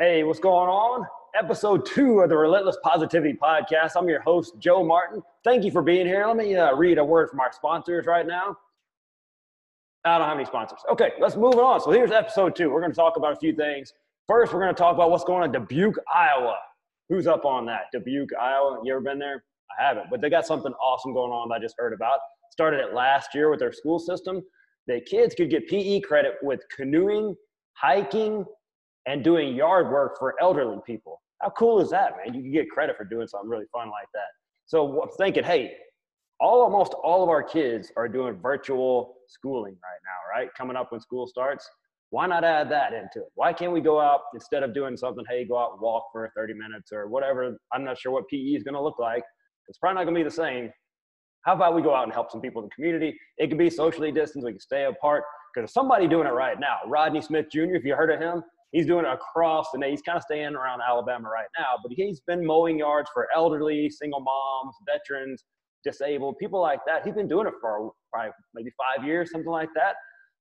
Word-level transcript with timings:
Hey, 0.00 0.24
what's 0.24 0.40
going 0.40 0.70
on? 0.70 1.06
Episode 1.38 1.84
two 1.84 2.20
of 2.20 2.30
the 2.30 2.36
Relentless 2.38 2.78
Positivity 2.82 3.34
Podcast. 3.34 3.90
I'm 3.96 4.08
your 4.08 4.22
host, 4.22 4.54
Joe 4.58 4.82
Martin. 4.82 5.22
Thank 5.44 5.62
you 5.62 5.70
for 5.70 5.82
being 5.82 6.06
here. 6.06 6.26
Let 6.26 6.38
me 6.38 6.56
uh, 6.56 6.74
read 6.74 6.96
a 6.96 7.04
word 7.04 7.28
from 7.28 7.38
our 7.38 7.52
sponsors 7.52 8.06
right 8.06 8.26
now. 8.26 8.56
I 10.06 10.16
don't 10.16 10.26
have 10.26 10.38
any 10.38 10.46
sponsors. 10.46 10.78
Okay, 10.90 11.12
let's 11.20 11.36
move 11.36 11.56
on. 11.56 11.82
So 11.82 11.90
here's 11.90 12.12
episode 12.12 12.56
two. 12.56 12.70
We're 12.70 12.80
going 12.80 12.92
to 12.92 12.96
talk 12.96 13.18
about 13.18 13.34
a 13.34 13.36
few 13.36 13.54
things. 13.54 13.92
First, 14.26 14.54
we're 14.54 14.60
going 14.60 14.74
to 14.74 14.78
talk 14.78 14.94
about 14.94 15.10
what's 15.10 15.22
going 15.22 15.42
on 15.42 15.54
in 15.54 15.60
Dubuque, 15.60 15.98
Iowa. 16.14 16.56
Who's 17.10 17.26
up 17.26 17.44
on 17.44 17.66
that? 17.66 17.88
Dubuque, 17.92 18.30
Iowa. 18.40 18.80
You 18.82 18.94
ever 18.94 19.02
been 19.02 19.18
there? 19.18 19.44
I 19.78 19.86
haven't, 19.86 20.06
but 20.10 20.22
they 20.22 20.30
got 20.30 20.46
something 20.46 20.72
awesome 20.82 21.12
going 21.12 21.30
on 21.30 21.50
that 21.50 21.56
I 21.56 21.58
just 21.58 21.74
heard 21.76 21.92
about. 21.92 22.20
Started 22.50 22.80
it 22.80 22.94
last 22.94 23.34
year 23.34 23.50
with 23.50 23.60
their 23.60 23.70
school 23.70 23.98
system. 23.98 24.40
The 24.86 25.02
kids 25.02 25.34
could 25.34 25.50
get 25.50 25.68
PE 25.68 26.00
credit 26.00 26.36
with 26.40 26.60
canoeing, 26.74 27.36
hiking, 27.74 28.46
and 29.06 29.24
doing 29.24 29.54
yard 29.54 29.90
work 29.90 30.18
for 30.18 30.34
elderly 30.40 30.78
people. 30.86 31.20
How 31.40 31.50
cool 31.50 31.80
is 31.80 31.90
that, 31.90 32.12
man? 32.16 32.34
You 32.34 32.42
can 32.42 32.52
get 32.52 32.70
credit 32.70 32.96
for 32.96 33.04
doing 33.04 33.26
something 33.26 33.48
really 33.48 33.66
fun 33.72 33.88
like 33.88 34.08
that. 34.14 34.28
So 34.66 35.02
I'm 35.02 35.08
thinking, 35.16 35.42
hey, 35.44 35.72
all 36.38 36.62
almost 36.62 36.94
all 37.02 37.22
of 37.22 37.28
our 37.28 37.42
kids 37.42 37.92
are 37.96 38.08
doing 38.08 38.38
virtual 38.40 39.16
schooling 39.28 39.74
right 39.74 40.00
now, 40.04 40.38
right? 40.38 40.48
Coming 40.56 40.76
up 40.76 40.92
when 40.92 41.00
school 41.00 41.26
starts. 41.26 41.68
Why 42.10 42.26
not 42.26 42.42
add 42.44 42.70
that 42.70 42.92
into 42.92 43.20
it? 43.20 43.32
Why 43.34 43.52
can't 43.52 43.72
we 43.72 43.80
go 43.80 44.00
out 44.00 44.20
instead 44.34 44.62
of 44.62 44.74
doing 44.74 44.96
something, 44.96 45.24
hey, 45.28 45.44
go 45.44 45.58
out 45.58 45.72
and 45.72 45.80
walk 45.80 46.06
for 46.12 46.30
30 46.36 46.54
minutes 46.54 46.92
or 46.92 47.08
whatever? 47.08 47.56
I'm 47.72 47.84
not 47.84 47.98
sure 47.98 48.12
what 48.12 48.28
PE 48.28 48.36
is 48.38 48.64
going 48.64 48.74
to 48.74 48.82
look 48.82 48.98
like. 48.98 49.22
It's 49.68 49.78
probably 49.78 49.94
not 49.96 50.04
going 50.04 50.14
to 50.14 50.20
be 50.20 50.24
the 50.24 50.30
same. 50.30 50.70
How 51.42 51.54
about 51.54 51.74
we 51.74 51.82
go 51.82 51.94
out 51.94 52.04
and 52.04 52.12
help 52.12 52.30
some 52.30 52.40
people 52.40 52.62
in 52.62 52.68
the 52.68 52.74
community? 52.74 53.16
It 53.38 53.48
can 53.48 53.56
be 53.56 53.70
socially 53.70 54.10
distanced, 54.10 54.44
we 54.44 54.52
can 54.52 54.60
stay 54.60 54.84
apart. 54.84 55.22
Because 55.54 55.72
somebody 55.72 56.06
doing 56.06 56.26
it 56.26 56.32
right 56.32 56.58
now. 56.60 56.78
Rodney 56.86 57.20
Smith 57.20 57.46
Jr., 57.50 57.74
if 57.74 57.84
you 57.84 57.94
heard 57.94 58.10
of 58.10 58.20
him, 58.20 58.42
he's 58.72 58.86
doing 58.86 59.04
it 59.04 59.12
across 59.12 59.66
the 59.72 59.86
He's 59.86 60.02
kind 60.02 60.16
of 60.16 60.22
staying 60.22 60.54
around 60.54 60.80
Alabama 60.86 61.28
right 61.28 61.48
now, 61.58 61.78
but 61.82 61.92
he's 61.94 62.20
been 62.26 62.44
mowing 62.44 62.78
yards 62.78 63.10
for 63.12 63.28
elderly, 63.34 63.90
single 63.90 64.20
moms, 64.20 64.74
veterans, 64.86 65.44
disabled, 65.84 66.36
people 66.38 66.60
like 66.60 66.80
that. 66.86 67.04
He's 67.04 67.14
been 67.14 67.28
doing 67.28 67.46
it 67.46 67.54
for 67.60 67.92
probably 68.12 68.32
maybe 68.54 68.70
five 68.76 69.06
years, 69.06 69.30
something 69.30 69.50
like 69.50 69.70
that. 69.74 69.94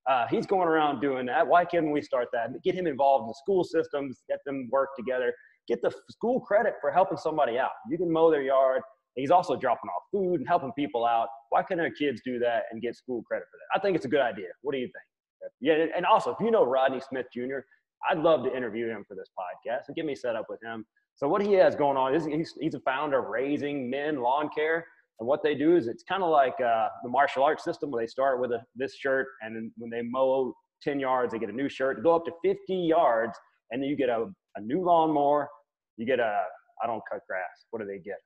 Uh, 0.10 0.26
he's 0.30 0.46
going 0.46 0.68
around 0.68 1.02
doing 1.02 1.26
that. 1.28 1.46
Why 1.46 1.66
can't 1.66 1.92
we 1.92 2.02
start 2.02 2.28
that? 2.34 2.50
Get 2.64 2.76
him 2.76 2.88
involved 2.88 3.24
in 3.24 3.28
the 3.28 3.36
school 3.36 3.64
systems, 3.64 4.24
get 4.28 4.40
them 4.46 4.68
work 4.72 4.90
together, 4.98 5.34
get 5.68 5.82
the 5.82 5.92
school 6.10 6.40
credit 6.40 6.74
for 6.82 6.92
helping 6.92 7.18
somebody 7.18 7.58
out. 7.58 7.72
You 7.90 7.98
can 7.98 8.12
mow 8.12 8.32
their 8.32 8.42
yard. 8.42 8.82
He's 9.16 9.32
also 9.32 9.56
dropping 9.56 9.90
off 9.90 10.04
food 10.12 10.40
and 10.40 10.48
helping 10.48 10.72
people 10.74 11.06
out. 11.06 11.28
Why 11.50 11.64
can't 11.64 11.80
our 11.82 11.90
kids 11.90 12.22
do 12.26 12.40
that 12.40 12.64
and 12.72 12.82
get 12.82 12.96
school 12.96 13.22
credit 13.24 13.46
for 13.52 13.58
that? 13.58 13.80
I 13.80 13.82
think 13.82 13.96
it's 13.96 14.06
a 14.06 14.10
good 14.10 14.22
idea. 14.22 14.48
What 14.62 14.74
do 14.74 14.80
you 14.80 14.86
think? 14.86 15.52
Yeah, 15.62 15.86
and 15.96 16.06
also 16.06 16.32
if 16.32 16.38
you 16.42 16.52
know 16.52 16.66
Rodney 16.66 17.02
Smith 17.08 17.28
Jr., 17.34 17.60
I'd 18.10 18.20
love 18.20 18.44
to 18.44 18.56
interview 18.56 18.90
him 18.90 19.04
for 19.08 19.16
this 19.16 19.30
podcast 19.38 19.88
and 19.88 19.96
get 19.96 20.06
me 20.06 20.16
set 20.16 20.36
up 20.36 20.46
with 20.50 20.62
him. 20.64 20.86
So 21.16 21.28
what 21.28 21.42
he 21.42 21.54
has 21.54 21.76
going 21.76 21.98
on 21.98 22.16
is 22.16 22.26
he's, 22.26 22.54
he's 22.60 22.76
a 22.76 22.80
founder 22.82 23.20
of 23.20 23.26
Raising 23.26 23.90
Men 23.90 24.22
Lawn 24.22 24.50
Care. 24.56 24.86
And 25.20 25.28
what 25.28 25.44
they 25.44 25.54
do 25.54 25.76
is 25.76 25.88
it's 25.88 26.04
kind 26.04 26.24
of 26.24 26.30
like 26.30 26.56
uh, 26.62 26.88
the 27.04 27.10
martial 27.10 27.44
arts 27.44 27.64
system 27.64 27.92
where 27.92 28.04
they 28.04 28.08
start 28.08 28.40
with 28.40 28.52
a, 28.52 28.62
this 28.76 28.96
shirt 28.96 29.28
and 29.42 29.56
then 29.56 29.72
when 29.78 29.90
they 29.90 30.02
mow 30.02 30.54
10 30.82 31.00
yards, 31.00 31.34
they 31.34 31.40
get 31.40 31.50
a 31.50 31.54
new 31.54 31.68
shirt, 31.68 32.02
go 32.04 32.16
up 32.16 32.24
to 32.26 32.32
50 32.42 32.74
yards, 32.74 33.38
and 33.72 33.82
then 33.82 33.90
you 33.90 33.98
get 33.98 34.10
a, 34.10 34.28
a 34.56 34.62
new 34.62 34.82
lawnmower. 34.82 35.50
You 35.98 36.06
get 36.06 36.20
a, 36.20 36.42
I 36.82 36.88
don't 36.88 37.02
cut 37.12 37.20
grass. 37.28 37.66
What 37.72 37.82
do 37.82 37.86
they 37.86 38.00
get? 38.00 38.18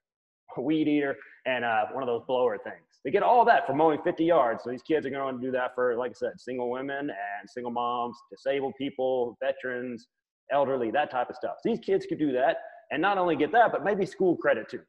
Weed 0.57 0.87
eater 0.87 1.15
and 1.45 1.65
uh, 1.65 1.85
one 1.91 2.03
of 2.03 2.07
those 2.07 2.23
blower 2.27 2.57
things. 2.57 2.83
They 3.03 3.11
get 3.11 3.23
all 3.23 3.43
that 3.45 3.67
for 3.67 3.73
mowing 3.73 3.99
50 4.03 4.23
yards. 4.23 4.63
So 4.63 4.69
these 4.69 4.81
kids 4.81 5.05
are 5.05 5.09
going 5.09 5.35
to 5.35 5.41
do 5.41 5.51
that 5.51 5.75
for, 5.75 5.95
like 5.97 6.11
I 6.11 6.13
said, 6.13 6.33
single 6.37 6.69
women 6.69 7.09
and 7.09 7.49
single 7.49 7.71
moms, 7.71 8.15
disabled 8.31 8.73
people, 8.77 9.37
veterans, 9.41 10.07
elderly, 10.51 10.91
that 10.91 11.11
type 11.11 11.29
of 11.29 11.35
stuff. 11.35 11.55
So 11.61 11.69
these 11.69 11.79
kids 11.79 12.05
could 12.05 12.19
do 12.19 12.31
that 12.33 12.57
and 12.91 13.01
not 13.01 13.17
only 13.17 13.35
get 13.35 13.51
that, 13.51 13.71
but 13.71 13.83
maybe 13.83 14.05
school 14.05 14.37
credit 14.37 14.69
too. 14.69 14.81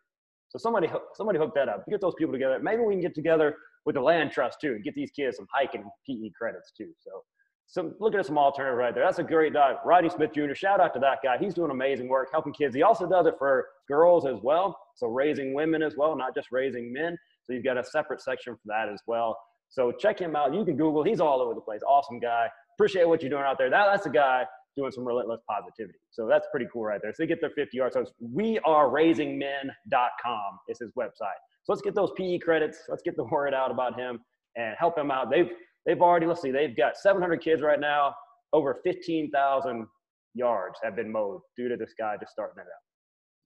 So 0.49 0.59
somebody 0.59 0.89
somebody 1.15 1.39
hook 1.39 1.53
that 1.57 1.69
up. 1.69 1.85
Get 1.89 2.01
those 2.01 2.15
people 2.17 2.33
together. 2.33 2.61
Maybe 2.61 2.83
we 2.83 2.95
can 2.95 3.01
get 3.01 3.15
together 3.15 3.57
with 3.87 3.97
the 3.97 4.01
land 4.01 4.31
trust 4.31 4.61
too 4.61 4.75
and 4.75 4.85
get 4.85 4.95
these 4.95 5.11
kids 5.11 5.37
some 5.37 5.47
hiking 5.53 5.85
PE 6.07 6.31
credits 6.39 6.73
too. 6.77 6.91
So 7.01 7.25
so 7.67 7.93
looking 7.99 8.21
at 8.21 8.27
some 8.27 8.39
alternative 8.39 8.79
right 8.79 8.95
there. 8.95 9.05
That's 9.05 9.19
a 9.19 9.25
great 9.25 9.53
guy. 9.53 9.75
Rodney 9.85 10.11
Smith 10.11 10.31
Jr. 10.35 10.55
Shout 10.55 10.81
out 10.81 10.95
to 10.95 11.01
that 11.01 11.19
guy. 11.23 11.39
He's 11.39 11.55
doing 11.55 11.71
amazing 11.71 12.09
work 12.09 12.29
helping 12.31 12.53
kids. 12.53 12.75
He 12.75 12.83
also 12.83 13.09
does 13.09 13.27
it 13.27 13.35
for 13.39 13.67
girls 13.89 14.27
as 14.27 14.37
well. 14.43 14.79
So 14.97 15.09
raising 15.09 15.55
women 15.55 15.83
as 15.83 15.97
well, 15.97 16.17
not 16.17 16.35
just 16.35 16.49
raising 16.53 16.93
men. 16.93 17.17
So 17.43 17.53
you've 17.53 17.65
got 17.65 17.79
a 17.79 17.85
separate 17.85 18.21
section 18.21 18.55
for 18.55 18.63
that 18.67 18.89
as 18.93 19.01
well. 19.07 19.37
So 19.71 19.93
check 19.93 20.21
him 20.21 20.37
out. 20.37 20.55
You 20.55 20.65
can 20.65 20.77
Google. 20.77 21.03
He's 21.03 21.21
all 21.21 21.41
over 21.41 21.55
the 21.55 21.61
place. 21.61 21.81
Awesome 21.87 22.21
guy. 22.21 22.49
Appreciate 22.77 23.09
what 23.09 23.23
you're 23.23 23.31
doing 23.31 23.43
out 23.43 23.59
there. 23.59 23.71
That, 23.71 23.87
that's 23.91 24.07
a 24.07 24.11
guy 24.11 24.45
doing 24.77 24.93
some 24.93 25.05
relentless 25.05 25.41
positivity. 25.49 25.99
So 26.11 26.27
that's 26.29 26.47
pretty 26.51 26.67
cool 26.73 26.85
right 26.85 27.01
there. 27.03 27.13
So 27.13 27.23
they 27.23 27.27
get 27.27 27.41
their 27.41 27.51
50 27.51 27.77
yards. 27.77 27.95
So 27.95 28.01
it's 28.01 28.13
weareraisingmen.com 28.23 30.59
is 30.69 30.79
his 30.79 30.91
website. 30.99 31.39
So 31.65 31.73
let's 31.73 31.83
get 31.83 31.95
those 31.95 32.11
PE 32.17 32.39
credits. 32.39 32.79
Let's 32.89 33.03
get 33.03 33.17
the 33.17 33.25
word 33.25 33.55
out 33.55 33.71
about 33.71 33.99
him 33.99 34.21
and 34.57 34.75
help 34.79 34.99
him 34.99 35.11
out. 35.11 35.31
They've 35.31 35.51
they've 35.87 36.01
already 36.01 36.27
let's 36.27 36.43
see, 36.43 36.51
they've 36.51 36.77
got 36.77 36.97
700 36.97 37.41
kids 37.41 37.63
right 37.63 37.81
now. 37.81 38.15
Over 38.53 38.81
15,000 38.85 39.87
yards 40.35 40.79
have 40.83 40.97
been 40.97 41.11
mowed 41.11 41.41
due 41.57 41.69
to 41.69 41.77
this 41.77 41.93
guy 41.99 42.17
just 42.19 42.33
starting 42.33 42.59
it 42.59 42.63
out. 42.63 42.85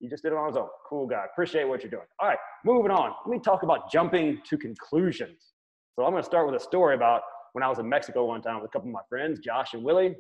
He 0.01 0.09
just 0.09 0.23
did 0.23 0.33
it 0.33 0.39
on 0.39 0.49
his 0.49 0.57
own. 0.57 0.69
Cool 0.89 1.07
guy. 1.07 1.25
Appreciate 1.33 1.67
what 1.67 1.83
you're 1.83 1.91
doing. 1.91 2.07
All 2.21 2.29
right, 2.29 2.39
moving 2.65 2.91
on. 2.91 3.13
Let 3.27 3.33
me 3.33 3.41
talk 3.41 3.63
about 3.63 3.91
jumping 3.91 4.41
to 4.49 4.57
conclusions. 4.57 5.55
So 5.97 6.05
I'm 6.05 6.13
going 6.13 6.23
to 6.23 6.27
start 6.27 6.47
with 6.47 6.61
a 6.61 6.65
story 6.65 6.95
about 6.95 7.23
when 7.53 7.65
I 7.65 7.69
was 7.69 7.79
in 7.79 7.89
Mexico 7.89 8.27
one 8.27 8.41
time 8.41 8.61
with 8.61 8.67
a 8.67 8.73
couple 8.73 8.89
of 8.89 8.93
my 8.93 9.01
friends, 9.09 9.41
Josh 9.41 9.75
and 9.75 9.83
Willie. 9.83 10.15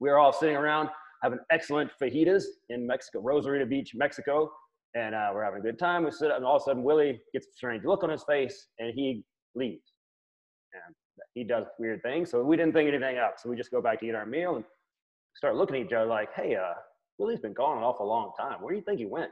We 0.00 0.10
were 0.10 0.18
all 0.18 0.32
sitting 0.32 0.56
around 0.56 0.88
having 1.22 1.38
excellent 1.50 1.90
fajitas 2.02 2.44
in 2.70 2.86
Mexico, 2.86 3.22
Rosarita 3.22 3.68
Beach, 3.68 3.92
Mexico, 3.94 4.50
and 4.94 5.14
uh, 5.14 5.30
we're 5.32 5.44
having 5.44 5.60
a 5.60 5.62
good 5.62 5.78
time. 5.78 6.04
We 6.04 6.10
sit 6.10 6.30
up, 6.30 6.38
and 6.38 6.44
all 6.44 6.56
of 6.56 6.62
a 6.62 6.64
sudden 6.64 6.82
Willie 6.82 7.20
gets 7.32 7.46
a 7.46 7.52
strange 7.52 7.84
look 7.84 8.02
on 8.02 8.10
his 8.10 8.24
face, 8.24 8.66
and 8.78 8.92
he 8.94 9.24
leaves. 9.54 9.92
And 10.72 10.94
he 11.34 11.44
does 11.44 11.66
weird 11.78 12.02
things, 12.02 12.30
so 12.30 12.42
we 12.42 12.56
didn't 12.56 12.72
think 12.72 12.88
anything 12.88 13.18
up. 13.18 13.36
So 13.38 13.48
we 13.48 13.56
just 13.56 13.70
go 13.70 13.80
back 13.80 14.00
to 14.00 14.06
eat 14.06 14.14
our 14.14 14.26
meal 14.26 14.56
and 14.56 14.64
start 15.34 15.56
looking 15.56 15.76
at 15.76 15.86
each 15.86 15.92
other 15.92 16.06
like, 16.06 16.32
"Hey, 16.34 16.56
uh, 16.56 16.74
Willie's 17.18 17.40
been 17.40 17.52
gone 17.52 17.78
an 17.78 17.84
awful 17.84 18.06
long 18.06 18.32
time. 18.38 18.60
Where 18.60 18.72
do 18.72 18.78
you 18.78 18.84
think 18.84 18.98
he 18.98 19.06
went?" 19.06 19.30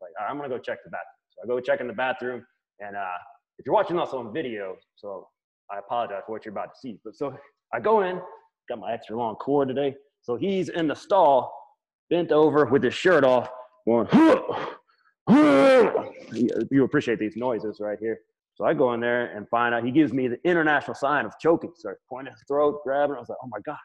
Like, 0.00 0.10
right, 0.18 0.30
I'm 0.30 0.36
gonna 0.36 0.48
go 0.48 0.58
check 0.58 0.78
the 0.84 0.90
bathroom. 0.90 1.08
So 1.30 1.42
I 1.42 1.46
go 1.46 1.60
check 1.60 1.80
in 1.80 1.86
the 1.86 1.92
bathroom, 1.92 2.46
and 2.80 2.96
uh, 2.96 3.18
if 3.58 3.66
you're 3.66 3.74
watching 3.74 3.98
us 3.98 4.12
on 4.12 4.32
video, 4.32 4.76
so 4.96 5.28
I 5.70 5.78
apologize 5.78 6.22
for 6.26 6.32
what 6.32 6.44
you're 6.44 6.52
about 6.52 6.74
to 6.74 6.80
see. 6.80 6.98
But 7.04 7.16
so 7.16 7.36
I 7.72 7.80
go 7.80 8.02
in, 8.02 8.20
got 8.68 8.78
my 8.78 8.92
extra 8.92 9.16
long 9.16 9.36
cord 9.36 9.68
today. 9.68 9.96
So 10.22 10.36
he's 10.36 10.68
in 10.68 10.88
the 10.88 10.94
stall, 10.94 11.52
bent 12.10 12.32
over 12.32 12.64
with 12.66 12.82
his 12.82 12.94
shirt 12.94 13.24
off, 13.24 13.50
going, 13.86 14.08
you 16.70 16.84
appreciate 16.84 17.18
these 17.18 17.36
noises 17.36 17.78
right 17.80 17.98
here. 17.98 18.20
So 18.54 18.64
I 18.64 18.74
go 18.74 18.94
in 18.94 19.00
there 19.00 19.36
and 19.36 19.48
find 19.48 19.74
out 19.74 19.84
he 19.84 19.90
gives 19.90 20.12
me 20.12 20.28
the 20.28 20.38
international 20.44 20.94
sign 20.94 21.24
of 21.26 21.32
choking. 21.40 21.72
Starts 21.76 22.00
pointing 22.08 22.32
his 22.32 22.42
throat, 22.46 22.80
grabbing. 22.84 23.16
I 23.16 23.18
was 23.20 23.28
like, 23.28 23.38
oh 23.42 23.48
my 23.48 23.58
gosh, 23.66 23.78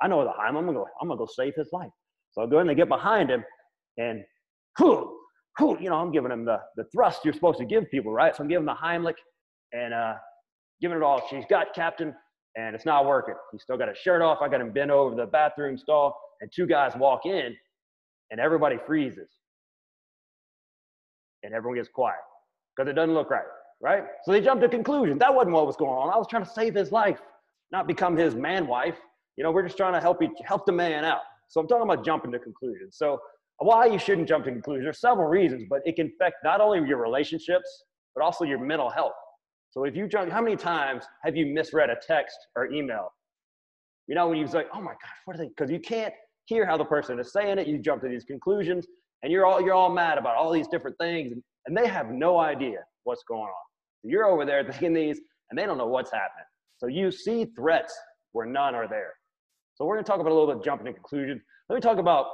I 0.00 0.08
know 0.08 0.24
the 0.24 0.32
Heim. 0.32 0.56
I'm 0.56 0.64
gonna 0.64 0.78
go. 0.78 0.86
I'm 1.00 1.08
gonna 1.08 1.18
go 1.18 1.26
save 1.30 1.54
his 1.54 1.68
life. 1.72 1.90
So 2.32 2.42
I 2.42 2.46
go 2.46 2.60
in 2.60 2.68
and 2.68 2.76
get 2.76 2.88
behind 2.88 3.30
him, 3.30 3.44
and 3.98 4.24
whoo, 4.80 5.18
whoo, 5.60 5.76
you 5.80 5.90
know, 5.90 5.96
I'm 5.96 6.12
giving 6.12 6.30
him 6.30 6.44
the 6.44 6.58
the 6.76 6.84
thrust 6.94 7.24
you're 7.24 7.34
supposed 7.34 7.58
to 7.58 7.66
give 7.66 7.90
people, 7.90 8.12
right? 8.12 8.34
So 8.34 8.42
I'm 8.42 8.48
giving 8.48 8.62
him 8.62 8.66
the 8.66 8.74
Heimlich, 8.74 9.18
and 9.72 9.92
uh, 9.92 10.14
giving 10.80 10.96
it 10.96 11.02
all. 11.02 11.22
She's 11.28 11.44
got 11.48 11.74
captain 11.74 12.14
and 12.58 12.74
it's 12.74 12.84
not 12.84 13.06
working. 13.06 13.34
He's 13.52 13.62
still 13.62 13.76
got 13.76 13.88
his 13.88 13.98
shirt 13.98 14.20
off. 14.20 14.38
I 14.42 14.48
got 14.48 14.60
him 14.60 14.72
bent 14.72 14.90
over 14.90 15.14
the 15.14 15.26
bathroom 15.26 15.78
stall, 15.78 16.18
and 16.40 16.50
two 16.54 16.66
guys 16.66 16.92
walk 16.96 17.24
in, 17.24 17.54
and 18.30 18.40
everybody 18.40 18.76
freezes. 18.84 19.30
And 21.44 21.54
everyone 21.54 21.78
gets 21.78 21.88
quiet 21.88 22.18
because 22.76 22.90
it 22.90 22.94
doesn't 22.94 23.14
look 23.14 23.30
right, 23.30 23.44
right? 23.80 24.04
So 24.24 24.32
they 24.32 24.40
jumped 24.40 24.62
to 24.62 24.68
conclusions. 24.68 25.18
That 25.18 25.34
wasn't 25.34 25.54
what 25.54 25.66
was 25.66 25.76
going 25.76 25.92
on. 25.92 26.12
I 26.12 26.16
was 26.16 26.26
trying 26.28 26.44
to 26.44 26.50
save 26.50 26.74
his 26.74 26.92
life, 26.92 27.20
not 27.70 27.86
become 27.86 28.16
his 28.16 28.34
man 28.34 28.66
wife. 28.66 28.96
You 29.36 29.44
know, 29.44 29.52
we're 29.52 29.62
just 29.62 29.76
trying 29.76 29.92
to 29.92 30.00
help 30.00 30.22
each, 30.22 30.30
help 30.44 30.66
the 30.66 30.72
man 30.72 31.04
out. 31.04 31.20
So 31.48 31.60
I'm 31.60 31.68
talking 31.68 31.84
about 31.88 32.04
jumping 32.04 32.32
to 32.32 32.38
conclusions. 32.38 32.96
So 32.98 33.20
why 33.58 33.86
you 33.86 33.98
shouldn't 33.98 34.28
jump 34.28 34.44
to 34.44 34.50
conclusions? 34.50 34.84
There's 34.84 35.00
several 35.00 35.28
reasons, 35.28 35.64
but 35.68 35.80
it 35.84 35.96
can 35.96 36.12
affect 36.20 36.36
not 36.44 36.60
only 36.60 36.86
your 36.88 36.98
relationships, 36.98 37.84
but 38.14 38.22
also 38.22 38.44
your 38.44 38.58
mental 38.58 38.90
health. 38.90 39.12
So 39.70 39.84
if 39.84 39.94
you 39.94 40.08
jump, 40.08 40.30
how 40.30 40.40
many 40.40 40.56
times 40.56 41.04
have 41.24 41.36
you 41.36 41.46
misread 41.46 41.90
a 41.90 41.96
text 42.04 42.36
or 42.56 42.70
email? 42.72 43.12
You 44.06 44.14
know, 44.14 44.28
when 44.28 44.38
you 44.38 44.46
say, 44.46 44.64
oh 44.74 44.80
my 44.80 44.92
gosh, 44.92 45.18
what 45.24 45.36
are 45.36 45.38
they? 45.38 45.48
Because 45.48 45.70
you 45.70 45.80
can't 45.80 46.14
hear 46.46 46.64
how 46.64 46.76
the 46.76 46.84
person 46.84 47.18
is 47.18 47.32
saying 47.32 47.58
it. 47.58 47.66
You 47.66 47.78
jump 47.78 48.02
to 48.02 48.08
these 48.08 48.24
conclusions 48.24 48.86
and 49.22 49.30
you're 49.30 49.46
all, 49.46 49.60
you're 49.60 49.74
all 49.74 49.92
mad 49.92 50.18
about 50.18 50.36
all 50.36 50.50
these 50.50 50.68
different 50.68 50.96
things 50.98 51.32
and, 51.32 51.42
and 51.66 51.76
they 51.76 51.86
have 51.86 52.10
no 52.10 52.38
idea 52.38 52.78
what's 53.04 53.22
going 53.28 53.42
on. 53.42 53.67
You're 54.02 54.26
over 54.26 54.44
there 54.44 54.64
thinking 54.64 54.94
these 54.94 55.20
and 55.50 55.58
they 55.58 55.66
don't 55.66 55.78
know 55.78 55.86
what's 55.86 56.10
happening. 56.10 56.44
So 56.78 56.86
you 56.86 57.10
see 57.10 57.46
threats 57.56 57.96
where 58.32 58.46
none 58.46 58.74
are 58.74 58.88
there. 58.88 59.12
So 59.74 59.84
we're 59.84 59.94
going 59.94 60.04
to 60.04 60.10
talk 60.10 60.20
about 60.20 60.32
a 60.32 60.34
little 60.34 60.54
bit 60.54 60.64
jumping 60.64 60.86
to 60.86 60.92
conclusions. 60.92 61.42
Let 61.68 61.76
me 61.76 61.80
talk 61.80 61.98
about 61.98 62.26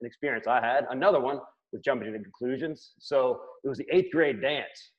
an 0.00 0.06
experience 0.06 0.46
I 0.46 0.60
had. 0.60 0.86
Another 0.90 1.20
one 1.20 1.40
with 1.72 1.84
jumping 1.84 2.12
to 2.12 2.18
conclusions. 2.18 2.92
So 2.98 3.40
it 3.64 3.68
was 3.68 3.78
the 3.78 3.86
eighth 3.92 4.12
grade 4.12 4.40
dance 4.40 4.92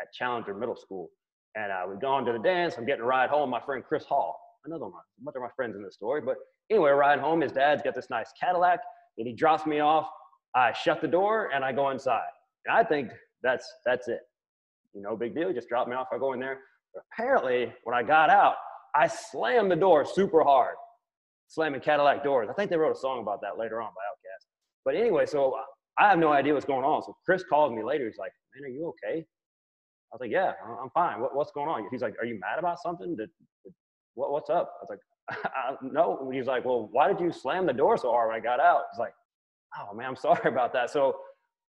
at 0.00 0.12
Challenger 0.12 0.54
Middle 0.54 0.76
School. 0.76 1.10
And 1.54 1.72
uh, 1.72 1.82
we've 1.88 2.00
gone 2.00 2.24
to 2.26 2.32
the 2.32 2.38
dance. 2.38 2.76
I'm 2.76 2.86
getting 2.86 3.02
a 3.02 3.06
ride 3.06 3.30
home. 3.30 3.50
My 3.50 3.60
friend 3.60 3.82
Chris 3.86 4.04
Hall, 4.04 4.38
another 4.64 4.84
one, 4.84 4.92
a 5.20 5.24
bunch 5.24 5.36
of 5.36 5.42
my 5.42 5.48
friends 5.56 5.76
in 5.76 5.82
this 5.82 5.94
story. 5.94 6.20
But 6.20 6.36
anyway, 6.70 6.90
ride 6.90 7.18
home. 7.18 7.40
His 7.40 7.52
dad's 7.52 7.82
got 7.82 7.94
this 7.94 8.10
nice 8.10 8.32
Cadillac. 8.38 8.80
and 9.18 9.26
he 9.26 9.32
drops 9.32 9.66
me 9.66 9.80
off. 9.80 10.08
I 10.54 10.72
shut 10.72 11.00
the 11.00 11.08
door 11.08 11.50
and 11.54 11.64
I 11.64 11.72
go 11.72 11.90
inside. 11.90 12.28
And 12.66 12.76
I 12.76 12.82
think 12.82 13.10
that's 13.42 13.70
that's 13.84 14.08
it. 14.08 14.20
Know, 15.02 15.16
big 15.16 15.34
deal. 15.34 15.48
He 15.48 15.54
Just 15.54 15.68
drop 15.68 15.88
me 15.88 15.94
off. 15.94 16.08
I 16.12 16.18
go 16.18 16.32
in 16.32 16.40
there. 16.40 16.60
But 16.94 17.02
apparently, 17.12 17.72
when 17.84 17.94
I 17.94 18.02
got 18.02 18.30
out, 18.30 18.54
I 18.94 19.06
slammed 19.06 19.70
the 19.70 19.76
door 19.76 20.04
super 20.04 20.42
hard, 20.42 20.76
slamming 21.48 21.80
Cadillac 21.80 22.24
doors. 22.24 22.48
I 22.50 22.54
think 22.54 22.70
they 22.70 22.76
wrote 22.76 22.96
a 22.96 22.98
song 22.98 23.20
about 23.20 23.40
that 23.42 23.58
later 23.58 23.82
on 23.82 23.88
by 23.88 24.00
Outkast. 24.10 24.46
But 24.84 24.96
anyway, 24.96 25.26
so 25.26 25.54
I 25.98 26.08
have 26.08 26.18
no 26.18 26.32
idea 26.32 26.54
what's 26.54 26.64
going 26.64 26.84
on. 26.84 27.02
So 27.02 27.14
Chris 27.24 27.44
calls 27.44 27.72
me 27.72 27.82
later. 27.82 28.06
He's 28.06 28.18
like, 28.18 28.32
"Man, 28.54 28.64
are 28.64 28.72
you 28.72 28.88
okay?" 28.88 29.20
I 29.20 30.14
was 30.14 30.20
like, 30.20 30.30
"Yeah, 30.30 30.52
I'm 30.80 30.90
fine. 30.90 31.20
What, 31.20 31.34
what's 31.34 31.52
going 31.52 31.68
on?" 31.68 31.86
He's 31.90 32.02
like, 32.02 32.14
"Are 32.20 32.24
you 32.24 32.38
mad 32.40 32.58
about 32.58 32.80
something? 32.80 33.16
Did, 33.16 33.28
did 33.64 33.74
what, 34.14 34.30
what's 34.30 34.48
up?" 34.48 34.72
I 34.80 34.84
was 34.84 34.90
like, 34.90 35.82
"No." 35.92 36.30
He's 36.32 36.46
like, 36.46 36.64
"Well, 36.64 36.88
why 36.92 37.08
did 37.08 37.20
you 37.20 37.32
slam 37.32 37.66
the 37.66 37.72
door 37.72 37.96
so 37.96 38.10
hard 38.10 38.28
when 38.28 38.36
I 38.36 38.40
got 38.40 38.60
out?" 38.60 38.84
He's 38.92 38.98
like, 38.98 39.12
"Oh 39.78 39.94
man, 39.94 40.06
I'm 40.06 40.16
sorry 40.28 40.48
about 40.50 40.72
that." 40.72 40.90
So 40.90 41.16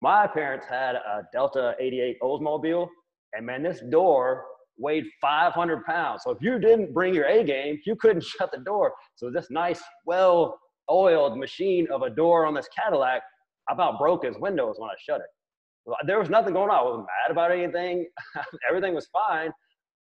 my 0.03 0.27
parents 0.27 0.67
had 0.67 0.97
a 0.97 1.23
Delta 1.33 1.75
88 1.79 2.19
Oldsmobile, 2.23 2.89
and 3.37 3.47
man, 3.47 3.63
this 3.63 3.81
door 3.91 4.45
weighed 4.79 5.05
500 5.21 5.85
pounds. 5.85 6.23
So 6.25 6.31
if 6.31 6.39
you 6.41 6.59
didn't 6.59 6.93
bring 6.93 7.15
your 7.15 7.27
A 7.27 7.45
game, 7.45 7.81
you 7.87 7.97
couldn't 7.97 8.25
shut 8.39 8.51
the 8.53 8.59
door. 8.59 8.93
So 9.15 9.31
this 9.31 9.47
nice, 9.51 9.83
well-oiled 10.07 11.39
machine 11.39 11.87
of 11.93 12.03
a 12.03 12.11
door 12.11 12.47
on 12.47 12.55
this 12.55 12.69
Cadillac 12.77 13.23
about 13.71 13.99
broke 13.99 14.25
his 14.25 14.37
windows 14.39 14.77
when 14.79 14.91
I 14.91 14.95
shut 14.99 15.21
it. 15.21 15.97
There 16.07 16.19
was 16.19 16.31
nothing 16.31 16.55
going 16.55 16.71
on. 16.71 16.77
I 16.77 16.83
wasn't 16.83 17.07
mad 17.07 17.31
about 17.31 17.53
anything. 17.53 18.07
Everything 18.69 18.95
was 18.95 19.07
fine. 19.13 19.51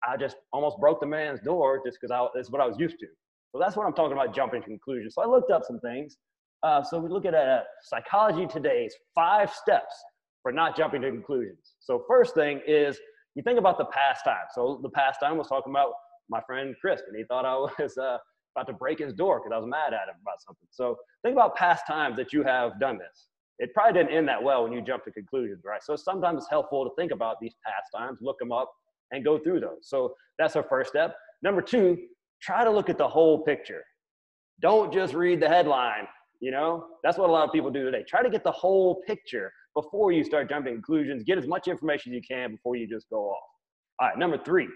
I 0.08 0.16
just 0.16 0.38
almost 0.54 0.78
broke 0.80 1.00
the 1.00 1.08
man's 1.08 1.40
door 1.42 1.82
just 1.86 1.98
because 2.00 2.30
it's 2.36 2.52
what 2.52 2.62
I 2.62 2.68
was 2.68 2.78
used 2.80 3.00
to. 3.00 3.08
So 3.52 3.60
that's 3.60 3.76
what 3.76 3.86
I'm 3.86 3.94
talking 3.94 4.14
about 4.14 4.34
jumping 4.34 4.62
to 4.62 4.68
conclusions. 4.68 5.16
So 5.16 5.24
I 5.24 5.26
looked 5.26 5.52
up 5.52 5.64
some 5.66 5.80
things 5.80 6.18
uh, 6.64 6.84
so 6.84 7.00
we 7.00 7.10
look 7.10 7.26
at 7.26 7.34
uh, 7.34 7.62
psychology 7.84 8.46
today's 8.46 8.94
five 9.16 9.52
steps 9.52 9.96
for 10.44 10.52
not 10.52 10.78
jumping 10.78 11.02
to 11.02 11.10
conclusions. 11.10 11.76
So 11.80 12.04
first 12.08 12.36
thing 12.36 12.62
is 12.68 13.00
you 13.36 13.44
think 13.44 13.60
about 13.60 13.78
the 13.78 13.86
past 13.86 14.24
time. 14.24 14.46
So 14.54 14.80
the 14.82 14.90
past 14.90 15.20
time 15.20 15.38
was 15.38 15.48
talking 15.48 15.72
about 15.72 15.94
my 16.30 16.42
friend 16.42 16.76
Chris, 16.80 17.02
and 17.08 17.16
he 17.16 17.24
thought 17.24 17.46
I 17.46 17.56
was 17.82 17.98
uh, 17.98 18.18
about 18.56 18.68
to 18.68 18.74
break 18.74 19.00
his 19.00 19.14
door 19.14 19.40
because 19.40 19.54
I 19.54 19.58
was 19.58 19.68
mad 19.68 19.94
at 19.94 20.08
him 20.10 20.16
about 20.22 20.42
something. 20.42 20.68
So 20.72 20.98
think 21.24 21.34
about 21.34 21.56
past 21.56 21.86
times 21.88 22.18
that 22.18 22.34
you 22.34 22.44
have 22.44 22.80
done 22.80 22.98
this. 22.98 23.28
It 23.60 23.74
probably 23.74 24.02
didn't 24.02 24.16
end 24.16 24.28
that 24.28 24.42
well 24.42 24.64
when 24.64 24.74
you 24.74 24.82
jump 24.82 25.04
to 25.06 25.12
conclusions, 25.12 25.64
right? 25.64 25.84
So 25.84 25.96
sometimes 25.96 26.40
it's 26.40 26.50
helpful 26.50 26.84
to 26.84 26.92
think 26.96 27.12
about 27.12 27.40
these 27.40 27.54
past 27.66 27.90
times, 27.96 28.18
look 28.22 28.40
them 28.40 28.52
up, 28.52 28.72
and 29.12 29.24
go 29.24 29.38
through 29.38 29.60
those. 29.60 29.84
So 29.84 30.16
that's 30.40 30.56
our 30.56 30.64
first 30.64 30.90
step. 30.90 31.16
Number 31.44 31.62
two, 31.62 31.98
try 32.42 32.64
to 32.64 32.72
look 32.72 32.90
at 32.90 32.98
the 32.98 33.08
whole 33.08 33.44
picture. 33.44 33.84
Don't 34.62 34.92
just 34.92 35.14
read 35.14 35.40
the 35.40 35.48
headline 35.48 36.08
you 36.42 36.52
know, 36.52 36.86
that's 37.04 37.18
what 37.18 37.30
a 37.30 37.32
lot 37.32 37.48
of 37.48 37.54
people 37.54 37.70
do 37.70 37.86
today. 37.86 38.04
Try 38.08 38.24
to 38.24 38.30
get 38.30 38.44
the 38.44 38.52
whole 38.52 39.02
picture 39.08 39.54
before 39.76 40.12
you 40.12 40.24
start 40.24 40.50
jumping 40.50 40.74
conclusions. 40.74 41.24
Get 41.24 41.38
as 41.38 41.48
much 41.48 41.68
information 41.68 42.12
as 42.12 42.16
you 42.16 42.22
can 42.28 42.52
before 42.52 42.76
you 42.76 42.88
just 42.88 43.10
go 43.10 43.30
off. 43.30 43.44
All 44.00 44.08
right, 44.10 44.18
number 44.18 44.38
three, 44.44 44.68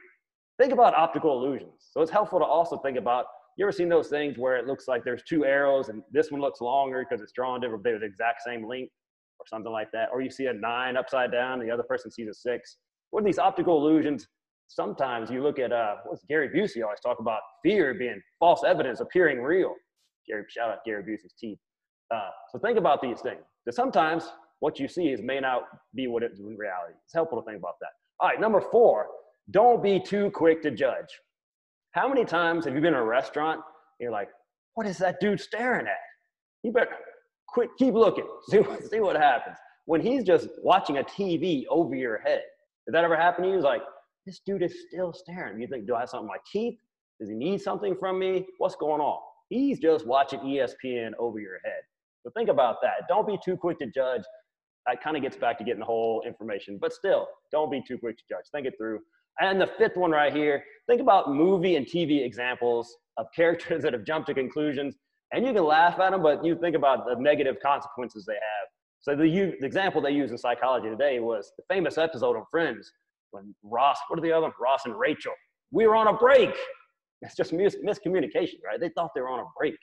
think 0.60 0.72
about 0.72 0.94
optical 0.94 1.38
illusions. 1.38 1.88
So 1.92 2.02
it's 2.02 2.12
helpful 2.12 2.40
to 2.40 2.46
also 2.46 2.78
think 2.78 2.98
about 2.98 3.26
you 3.58 3.66
ever 3.66 3.72
seen 3.72 3.90
those 3.90 4.10
things 4.10 4.38
where 4.38 4.58
it 4.58 4.68
looks 4.68 4.88
like 4.88 5.04
there's 5.04 5.24
two 5.28 5.46
arrows 5.46 5.90
and 5.90 6.04
this 6.12 6.30
one 6.30 6.42
looks 6.42 6.62
longer 6.62 7.06
because 7.08 7.22
it's 7.22 7.32
drawn 7.32 7.62
different, 7.62 7.84
they're 7.84 8.00
the 8.00 8.06
exact 8.06 8.42
same 8.44 8.68
length 8.68 8.92
or 9.40 9.46
something 9.48 9.72
like 9.72 9.88
that. 9.94 10.10
Or 10.14 10.22
you 10.22 10.30
see 10.30 10.46
a 10.48 10.54
nine 10.54 10.98
upside 10.98 11.32
down, 11.32 11.60
and 11.60 11.70
the 11.70 11.74
other 11.74 11.84
person 11.84 12.12
sees 12.12 12.28
a 12.28 12.34
six. 12.34 12.78
What 13.12 13.24
are 13.24 13.26
these 13.26 13.40
optical 13.40 13.78
illusions? 13.78 14.28
Sometimes 14.68 15.30
you 15.30 15.42
look 15.42 15.60
at 15.60 15.72
uh, 15.72 15.96
what's 16.06 16.24
Gary 16.26 16.50
Busey 16.50 16.84
always 16.84 17.00
talk 17.00 17.20
about 17.20 17.40
fear 17.64 17.94
being 17.94 18.22
false 18.40 18.64
evidence 18.66 19.00
appearing 19.00 19.42
real. 19.42 19.74
Gary, 20.27 20.44
shout 20.50 20.69
out 20.69 20.80
Gary 20.86 21.04
Busey's 21.04 21.33
teeth. 21.39 21.60
Uh, 22.13 22.30
so 22.51 22.60
think 22.60 22.77
about 22.77 23.01
these 23.01 23.22
things. 23.22 23.42
Because 23.63 23.75
sometimes 23.75 24.31
what 24.60 24.80
you 24.80 24.88
see 24.88 25.07
is 25.07 25.22
may 25.22 25.39
not 25.39 25.63
be 25.95 26.07
what 26.07 26.24
it 26.24 26.31
is 26.33 26.39
in 26.39 26.57
reality. 26.57 26.94
It's 27.04 27.13
helpful 27.13 27.42
to 27.42 27.45
think 27.45 27.57
about 27.57 27.75
that. 27.81 27.89
All 28.19 28.30
right, 28.30 28.39
number 28.39 28.62
four, 28.62 29.07
don't 29.51 29.83
be 29.83 30.00
too 30.00 30.31
quick 30.31 30.62
to 30.63 30.72
judge. 30.72 31.19
How 31.92 32.07
many 32.07 32.25
times 32.25 32.66
have 32.66 32.75
you 32.75 32.81
been 32.81 32.94
in 32.94 33.00
a 33.00 33.04
restaurant 33.04 33.62
you're 34.00 34.12
like, 34.12 34.30
what 34.74 34.86
is 34.86 34.98
that 34.98 35.19
dude 35.19 35.39
staring 35.39 35.88
at? 35.88 35.94
You 36.63 36.72
better 36.72 36.89
quit, 37.48 37.69
keep 37.77 37.94
looking, 37.94 38.27
see 38.50 38.57
what, 38.57 38.83
see 38.89 39.00
what 39.00 39.16
happens. 39.16 39.57
When 39.86 40.01
he's 40.01 40.24
just 40.24 40.50
watching 40.63 40.98
a 40.98 41.04
TV 41.04 41.63
over 41.69 41.95
your 41.95 42.18
head, 42.19 42.42
did 42.86 42.95
that 42.95 43.04
ever 43.04 43.16
happen 43.16 43.45
to 43.45 43.51
you? 43.51 43.62
Like, 43.62 43.81
this 44.25 44.42
dude 44.45 44.63
is 44.63 44.74
still 44.89 45.13
staring. 45.13 45.62
You 45.62 45.68
think, 45.68 45.86
do 45.86 45.95
I 45.95 46.01
have 46.01 46.10
something 46.10 46.25
in 46.25 46.27
my 46.27 46.38
teeth? 46.51 46.80
Does 47.19 47.30
he 47.30 47.36
need 47.36 47.62
something 47.62 47.95
from 47.95 48.19
me? 48.19 48.45
What's 48.57 48.75
going 48.75 49.00
on? 49.00 49.19
He's 49.50 49.80
just 49.80 50.06
watching 50.06 50.40
ESPN 50.40 51.12
over 51.20 51.40
your 51.40 51.60
head. 51.64 51.82
So 52.24 52.32
think 52.36 52.50
about 52.50 52.78
that. 52.82 53.08
Don't 53.08 53.28
be 53.28 53.38
too 53.44 53.56
quick 53.56 53.80
to 53.80 53.88
judge. 53.88 54.24
That 54.88 55.02
kind 55.02 55.16
of 55.16 55.24
gets 55.24 55.38
back 55.38 55.58
to 55.60 55.64
getting 55.64 55.80
the 55.80 55.86
whole 55.86 56.24
information, 56.26 56.78
but 56.80 56.94
still, 56.94 57.28
don't 57.52 57.72
be 57.72 57.82
too 57.88 57.98
quick 57.98 58.18
to 58.18 58.24
judge. 58.30 58.46
Think 58.52 58.68
it 58.68 58.74
through. 58.78 59.00
And 59.40 59.60
the 59.60 59.70
fifth 59.78 59.98
one 59.98 60.12
right 60.12 60.34
here, 60.34 60.64
think 60.88 61.02
about 61.02 61.34
movie 61.34 61.76
and 61.76 61.86
TV 61.86 62.26
examples 62.26 62.96
of 63.18 63.28
characters 63.36 63.84
that 63.84 63.94
have 63.94 64.06
jumped 64.06 64.28
to 64.28 64.34
conclusions. 64.34 64.96
And 65.32 65.46
you 65.46 65.54
can 65.54 65.66
laugh 65.66 66.00
at 66.00 66.12
them, 66.12 66.22
but 66.22 66.46
you 66.46 66.56
think 66.56 66.76
about 66.76 67.06
the 67.06 67.16
negative 67.20 67.58
consequences 67.62 68.26
they 68.26 68.34
have. 68.34 68.68
So 69.02 69.16
the, 69.16 69.56
the 69.60 69.66
example 69.66 70.02
they 70.02 70.12
use 70.12 70.32
in 70.32 70.38
psychology 70.38 70.90
today 70.90 71.20
was 71.20 71.52
the 71.58 71.64
famous 71.70 71.98
episode 71.98 72.36
on 72.36 72.44
Friends 72.50 72.92
when 73.32 73.54
Ross, 73.64 73.98
what 74.08 74.18
are 74.18 74.22
the 74.22 74.32
other? 74.32 74.44
ones? 74.44 74.56
Ross 74.60 74.86
and 74.86 74.98
Rachel. 74.98 75.34
We 75.72 75.88
were 75.88 75.96
on 75.96 76.08
a 76.08 76.14
break. 76.14 76.56
It's 77.25 77.36
just 77.36 77.54
mis- 77.54 77.77
miscommunication, 77.83 78.56
right? 78.66 78.80
They 78.80 78.89
thought 78.89 79.12
they 79.16 79.22
were 79.22 79.30
on 79.30 79.39
a 79.39 79.45
break. 79.57 79.75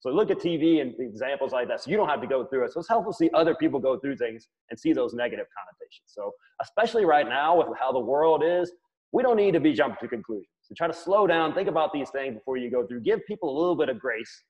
So 0.00 0.08
look 0.10 0.30
at 0.30 0.38
TV 0.38 0.80
and 0.80 0.94
examples 0.98 1.52
like 1.52 1.68
that. 1.68 1.82
So 1.82 1.90
you 1.90 1.96
don't 1.96 2.08
have 2.08 2.22
to 2.22 2.26
go 2.26 2.46
through 2.46 2.64
it. 2.64 2.72
So 2.72 2.80
it's 2.80 2.88
helpful 2.88 3.12
to 3.12 3.16
see 3.16 3.30
other 3.34 3.54
people 3.54 3.78
go 3.78 3.98
through 3.98 4.16
things 4.16 4.48
and 4.70 4.78
see 4.78 4.94
those 4.94 5.12
negative 5.12 5.46
connotations. 5.56 6.06
So 6.06 6.32
especially 6.62 7.04
right 7.04 7.28
now 7.28 7.58
with 7.58 7.68
how 7.78 7.92
the 7.92 8.00
world 8.00 8.42
is, 8.44 8.72
we 9.12 9.22
don't 9.22 9.36
need 9.36 9.52
to 9.52 9.60
be 9.60 9.72
jumping 9.72 9.98
to 10.00 10.08
conclusions. 10.08 10.48
So 10.62 10.74
try 10.76 10.86
to 10.86 10.94
slow 10.94 11.26
down, 11.26 11.52
think 11.52 11.68
about 11.68 11.92
these 11.92 12.08
things 12.10 12.34
before 12.34 12.56
you 12.56 12.70
go 12.70 12.86
through. 12.86 13.00
Give 13.00 13.20
people 13.26 13.54
a 13.54 13.56
little 13.58 13.76
bit 13.76 13.88
of 13.88 13.98
grace 13.98 14.44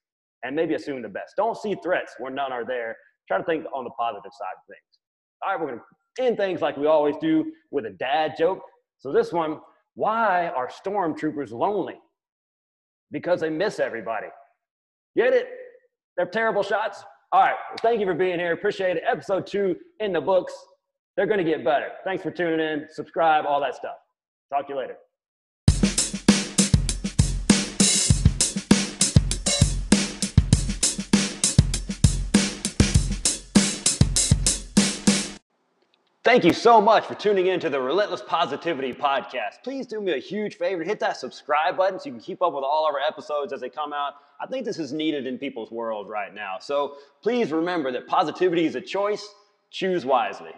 and 0.44 0.55
maybe 0.55 0.75
assume 0.75 1.02
the 1.02 1.08
best. 1.08 1.35
Don't 1.37 1.56
see 1.56 1.75
threats 1.82 2.14
where 2.19 2.31
none 2.31 2.52
are 2.52 2.64
there. 2.64 2.97
Try 3.26 3.38
to 3.38 3.44
think 3.44 3.64
on 3.75 3.85
the 3.85 3.91
positive 3.99 4.32
side 4.32 4.55
of 4.56 4.67
things. 4.69 4.99
All 5.43 5.52
right, 5.52 5.61
we're 5.61 5.76
to 5.76 5.82
end 6.23 6.37
things 6.37 6.61
like 6.61 6.76
we 6.76 6.87
always 6.87 7.17
do 7.20 7.50
with 7.71 7.87
a 7.87 7.90
dad 7.90 8.35
joke. 8.38 8.61
So 8.99 9.12
this 9.12 9.33
one, 9.33 9.61
why 9.95 10.49
are 10.49 10.69
stormtroopers 10.69 11.50
lonely? 11.50 11.99
Because 13.11 13.40
they 13.40 13.50
miss 13.50 13.79
everybody. 13.79 14.29
Get 15.17 15.33
it? 15.33 15.49
They're 16.17 16.26
terrible 16.26 16.62
shots. 16.62 17.05
All 17.33 17.40
right. 17.40 17.57
Well, 17.71 17.79
thank 17.83 18.00
you 18.00 18.07
for 18.07 18.14
being 18.14 18.38
here. 18.38 18.52
Appreciate 18.52 18.97
it. 18.97 19.02
Episode 19.07 19.47
two 19.47 19.76
in 20.00 20.12
the 20.12 20.21
books. 20.21 20.55
They're 21.17 21.26
going 21.26 21.38
to 21.38 21.45
get 21.45 21.64
better. 21.64 21.88
Thanks 22.05 22.23
for 22.23 22.31
tuning 22.31 22.61
in. 22.61 22.87
Subscribe, 22.90 23.45
all 23.47 23.61
that 23.61 23.75
stuff. 23.75 23.97
Talk 24.52 24.67
to 24.67 24.73
you 24.73 24.79
later. 24.79 24.97
Thank 36.31 36.45
you 36.45 36.53
so 36.53 36.81
much 36.81 37.07
for 37.07 37.17
tuning 37.17 37.49
in 37.49 37.59
to 37.59 37.69
the 37.69 37.81
Relentless 37.81 38.23
Positivity 38.25 38.93
Podcast. 38.93 39.65
Please 39.65 39.85
do 39.89 40.01
me 40.01 40.13
a 40.13 40.19
huge 40.19 40.59
favor 40.59 40.81
and 40.81 40.89
hit 40.89 41.01
that 41.01 41.17
subscribe 41.17 41.77
button 41.77 41.99
so 41.99 42.07
you 42.07 42.13
can 42.13 42.21
keep 42.21 42.41
up 42.41 42.53
with 42.53 42.63
all 42.63 42.89
of 42.89 42.95
our 42.95 43.01
episodes 43.01 43.53
as 43.53 43.61
they 43.61 43.69
come 43.69 43.93
out. 43.93 44.13
I 44.41 44.47
think 44.47 44.65
this 44.65 44.79
is 44.79 44.93
needed 44.93 45.27
in 45.27 45.39
people's 45.39 45.73
world 45.73 46.09
right 46.09 46.33
now. 46.33 46.59
So 46.61 46.99
please 47.21 47.51
remember 47.51 47.91
that 47.91 48.07
positivity 48.07 48.65
is 48.65 48.77
a 48.77 48.81
choice. 48.81 49.29
Choose 49.73 50.07
wisely. 50.07 50.53